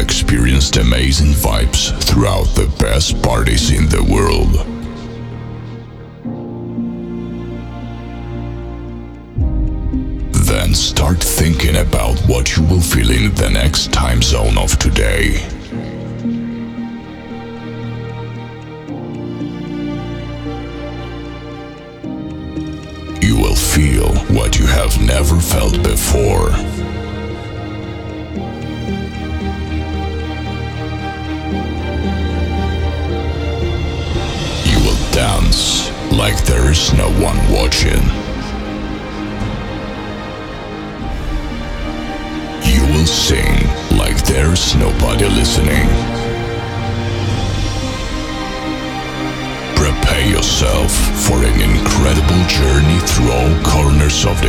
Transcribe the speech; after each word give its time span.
experienced 0.00 0.76
amazing 0.76 1.32
vibes 1.32 1.96
throughout 2.02 2.46
the 2.54 2.66
best 2.78 3.22
parties 3.22 3.70
in 3.70 3.88
the 3.88 4.02
world. 4.02 4.52
Then 10.46 10.74
start 10.74 11.22
thinking 11.22 11.76
about 11.76 12.18
what 12.28 12.56
you 12.56 12.64
will 12.64 12.80
feel 12.80 13.10
in 13.10 13.34
the 13.34 13.50
next 13.50 13.92
time 13.92 14.20
zone 14.20 14.58
of 14.58 14.78
today. 14.78 15.46
You 23.20 23.36
will 23.36 23.56
feel 23.56 24.14
what 24.34 24.58
you 24.58 24.66
have 24.66 25.00
never 25.00 25.38
felt 25.40 25.82
before. 25.82 26.49
Like 36.20 36.44
there 36.44 36.70
is 36.70 36.92
no 36.92 37.08
one 37.12 37.38
watching. 37.50 38.02
You 42.70 42.82
will 42.92 43.06
sing 43.06 43.56
like 43.96 44.22
there's 44.26 44.76
nobody 44.76 45.24
listening. 45.24 45.86
Prepare 49.76 50.26
yourself 50.28 50.92
for 51.24 51.38
an 51.42 51.58
incredible 51.62 52.42
journey 52.58 52.98
through 53.08 53.32
all 53.32 53.54
corners 53.64 54.26
of 54.26 54.38
the 54.42 54.48